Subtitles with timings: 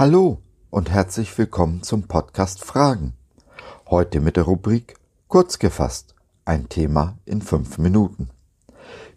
[0.00, 0.38] Hallo
[0.70, 3.14] und herzlich willkommen zum Podcast Fragen.
[3.90, 4.94] Heute mit der Rubrik
[5.26, 8.30] Kurz gefasst, ein Thema in fünf Minuten.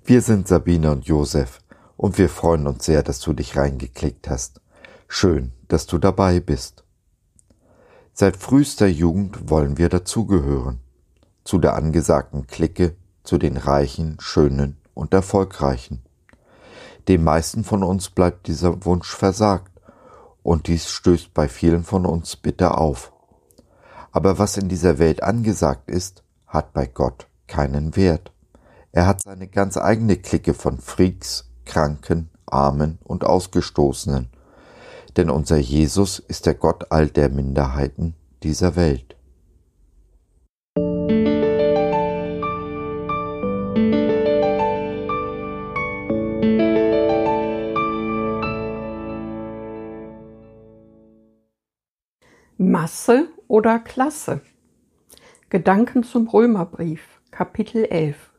[0.04, 1.60] Wir sind Sabine und Josef
[1.98, 4.60] und wir freuen uns sehr, dass du dich reingeklickt hast.
[5.08, 6.84] Schön, dass du dabei bist.
[8.14, 10.80] Seit frühester Jugend wollen wir dazugehören.
[11.44, 16.02] Zu der angesagten Clique, zu den Reichen, Schönen und Erfolgreichen.
[17.08, 19.71] Den meisten von uns bleibt dieser Wunsch versagt
[20.44, 23.12] und dies stößt bei vielen von uns bitter auf.
[24.12, 28.32] Aber was in dieser Welt angesagt ist, hat bei Gott keinen Wert.
[28.92, 34.30] Er hat seine ganz eigene Clique von Freaks, Kranken, Armen und Ausgestoßenen.
[35.16, 39.16] Denn unser Jesus ist der Gott all der Minderheiten dieser Welt.
[52.64, 54.42] Masse oder Klasse?
[55.50, 58.30] Gedanken zum Römerbrief, Kapitel 11.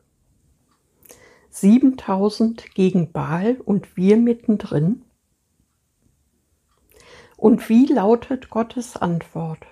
[1.51, 5.03] 7000 gegen Baal und wir mittendrin?
[7.37, 9.67] Und wie lautet Gottes Antwort?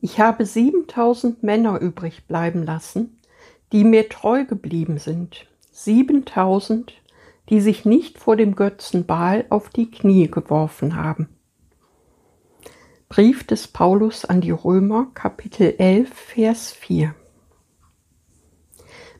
[0.00, 3.18] Ich habe 7000 Männer übrig bleiben lassen,
[3.72, 5.48] die mir treu geblieben sind.
[5.72, 6.92] 7000,
[7.48, 11.34] die sich nicht vor dem Götzen Baal auf die Knie geworfen haben.
[13.14, 17.14] Brief des Paulus an die Römer, Kapitel 11, Vers 4.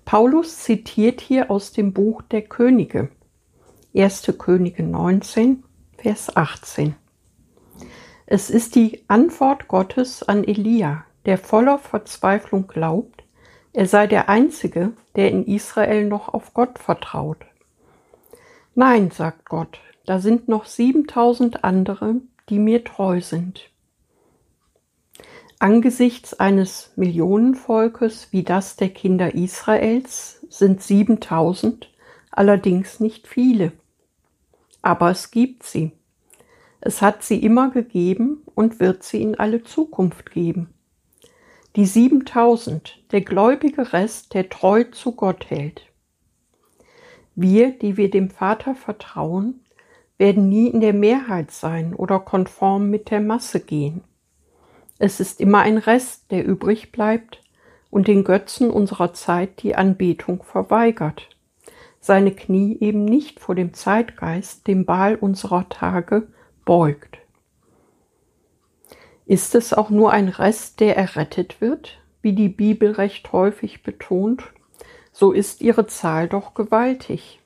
[0.04, 3.10] Paulus zitiert hier aus dem Buch der Könige,
[3.94, 4.34] 1.
[4.36, 5.62] Könige 19,
[5.96, 6.96] Vers 18.
[8.26, 13.22] Es ist die Antwort Gottes an Elia, der voller Verzweiflung glaubt,
[13.72, 17.46] er sei der Einzige, der in Israel noch auf Gott vertraut.
[18.74, 22.16] Nein, sagt Gott, da sind noch 7000 andere,
[22.48, 23.70] die mir treu sind.
[25.64, 31.90] Angesichts eines Millionenvolkes wie das der Kinder Israels sind 7000
[32.30, 33.72] allerdings nicht viele.
[34.82, 35.92] Aber es gibt sie.
[36.82, 40.68] Es hat sie immer gegeben und wird sie in alle Zukunft geben.
[41.76, 45.86] Die 7000, der gläubige Rest, der treu zu Gott hält.
[47.34, 49.64] Wir, die wir dem Vater vertrauen,
[50.18, 54.04] werden nie in der Mehrheit sein oder konform mit der Masse gehen.
[54.98, 57.40] Es ist immer ein Rest, der übrig bleibt
[57.90, 61.28] und den Götzen unserer Zeit die Anbetung verweigert,
[62.00, 66.28] seine Knie eben nicht vor dem Zeitgeist, dem Baal unserer Tage,
[66.64, 67.18] beugt.
[69.26, 74.42] Ist es auch nur ein Rest, der errettet wird, wie die Bibel recht häufig betont,
[75.12, 77.40] so ist ihre Zahl doch gewaltig.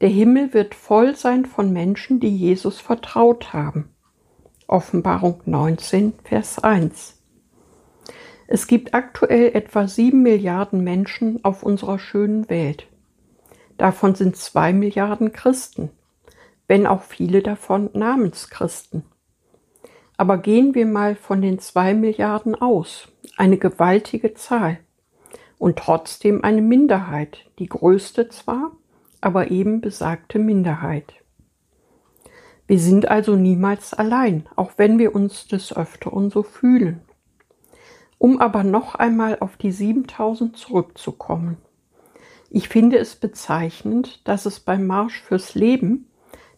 [0.00, 3.90] Der Himmel wird voll sein von Menschen, die Jesus vertraut haben.
[4.68, 7.14] Offenbarung 19, Vers 1.
[8.48, 12.88] Es gibt aktuell etwa sieben Milliarden Menschen auf unserer schönen Welt.
[13.78, 15.90] Davon sind zwei Milliarden Christen,
[16.66, 19.04] wenn auch viele davon Namenschristen.
[20.16, 23.06] Aber gehen wir mal von den zwei Milliarden aus,
[23.36, 24.78] eine gewaltige Zahl
[25.58, 28.72] und trotzdem eine Minderheit, die größte zwar,
[29.20, 31.14] aber eben besagte Minderheit.
[32.66, 37.00] Wir sind also niemals allein, auch wenn wir uns des Öfteren so fühlen.
[38.18, 41.58] Um aber noch einmal auf die 7000 zurückzukommen.
[42.50, 46.06] Ich finde es bezeichnend, dass es beim Marsch fürs Leben,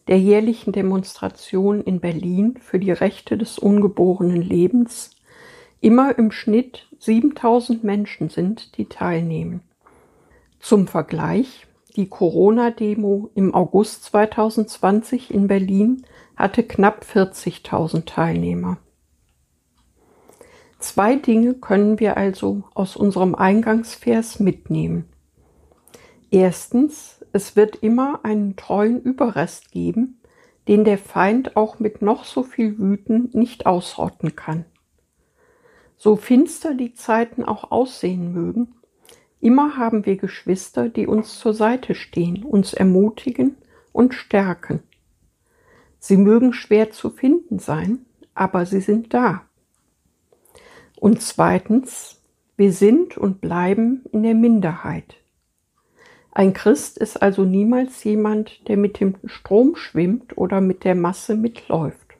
[0.07, 5.11] der jährlichen Demonstration in Berlin für die Rechte des ungeborenen Lebens,
[5.81, 9.61] immer im Schnitt 7000 Menschen sind, die teilnehmen.
[10.59, 11.67] Zum Vergleich,
[11.99, 16.05] die Corona-Demo im August 2020 in Berlin
[16.37, 18.77] hatte knapp 40.000 Teilnehmer.
[20.79, 25.09] Zwei Dinge können wir also aus unserem Eingangsvers mitnehmen.
[26.31, 30.21] Erstens, es wird immer einen treuen Überrest geben,
[30.69, 34.63] den der Feind auch mit noch so viel Wüten nicht ausrotten kann.
[35.97, 38.78] So finster die Zeiten auch aussehen mögen,
[39.41, 43.55] Immer haben wir Geschwister, die uns zur Seite stehen, uns ermutigen
[43.91, 44.81] und stärken.
[45.99, 49.43] Sie mögen schwer zu finden sein, aber sie sind da.
[50.97, 52.21] Und zweitens,
[52.57, 55.15] wir sind und bleiben in der Minderheit.
[56.31, 61.35] Ein Christ ist also niemals jemand, der mit dem Strom schwimmt oder mit der Masse
[61.35, 62.15] mitläuft.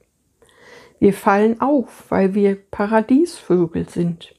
[1.00, 4.36] Wir fallen auf, weil wir Paradiesvögel sind.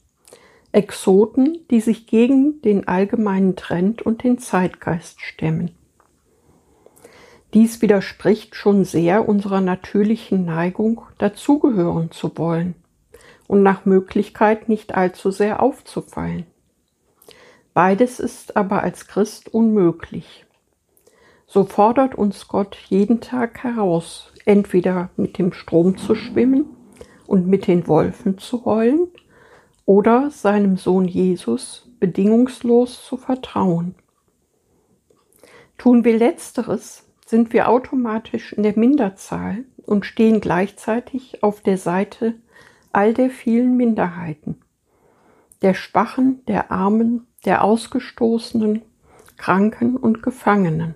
[0.73, 5.73] Exoten, die sich gegen den allgemeinen Trend und den Zeitgeist stemmen.
[7.55, 12.77] Dies widerspricht schon sehr unserer natürlichen Neigung, dazugehören zu wollen
[13.49, 16.47] und nach Möglichkeit nicht allzu sehr aufzufallen.
[17.75, 20.47] Beides ist aber als Christ unmöglich.
[21.49, 26.67] So fordert uns Gott jeden Tag heraus, entweder mit dem Strom zu schwimmen
[27.27, 29.09] und mit den Wolfen zu heulen
[29.91, 33.97] oder seinem Sohn Jesus bedingungslos zu vertrauen.
[35.79, 42.37] Tun wir letzteres, sind wir automatisch in der Minderzahl und stehen gleichzeitig auf der Seite
[42.93, 44.61] all der vielen Minderheiten,
[45.61, 48.83] der Schwachen, der Armen, der Ausgestoßenen,
[49.39, 50.95] Kranken und Gefangenen.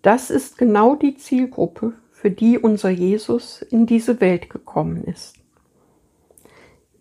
[0.00, 5.40] Das ist genau die Zielgruppe, für die unser Jesus in diese Welt gekommen ist.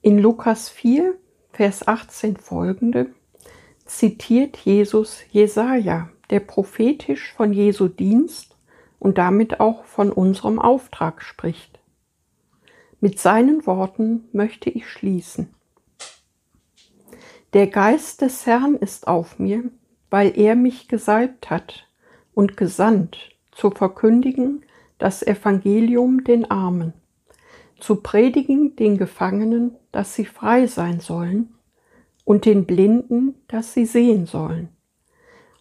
[0.05, 1.15] In Lukas 4,
[1.51, 3.07] Vers 18 folgende
[3.85, 8.55] zitiert Jesus Jesaja, der prophetisch von Jesu Dienst
[8.99, 11.79] und damit auch von unserem Auftrag spricht.
[13.01, 15.49] Mit seinen Worten möchte ich schließen.
[17.53, 19.63] Der Geist des Herrn ist auf mir,
[20.11, 21.87] weil er mich gesalbt hat
[22.35, 24.65] und gesandt, zu verkündigen
[24.99, 26.93] das Evangelium den Armen,
[27.79, 31.53] zu predigen den Gefangenen, dass sie frei sein sollen,
[32.25, 34.67] und den Blinden, dass sie sehen sollen,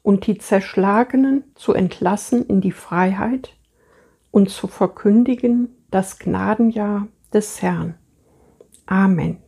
[0.02, 3.56] und die Zerschlagenen zu entlassen in die Freiheit
[4.32, 7.94] und zu verkündigen das Gnadenjahr des Herrn.
[8.86, 9.38] Amen.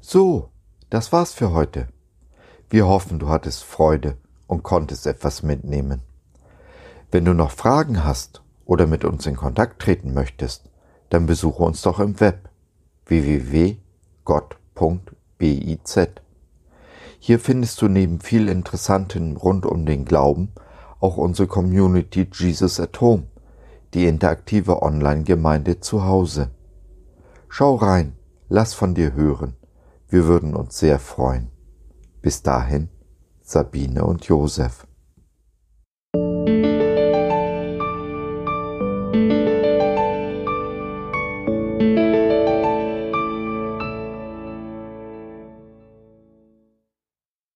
[0.00, 0.48] So,
[0.88, 1.88] das war's für heute.
[2.70, 4.16] Wir hoffen, du hattest Freude
[4.46, 6.00] und konntest etwas mitnehmen.
[7.10, 10.71] Wenn du noch Fragen hast oder mit uns in Kontakt treten möchtest,
[11.12, 12.48] dann besuche uns doch im Web
[13.04, 13.78] www.gott.biz.
[17.18, 20.52] Hier findest du neben viel Interessantem rund um den Glauben
[21.00, 23.24] auch unsere Community Jesus at Home,
[23.92, 26.50] die interaktive Online-Gemeinde zu Hause.
[27.48, 28.16] Schau rein,
[28.48, 29.56] lass von dir hören.
[30.08, 31.50] Wir würden uns sehr freuen.
[32.22, 32.88] Bis dahin,
[33.42, 34.86] Sabine und Josef.